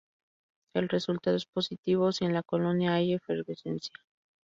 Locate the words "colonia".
2.41-2.95